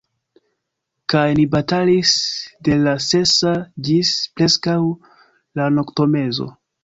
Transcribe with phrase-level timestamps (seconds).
[1.13, 2.13] Kaj ni batalis
[2.69, 3.53] de la sesa
[3.89, 4.79] ĝis preskaŭ
[5.61, 6.49] la noktomezo.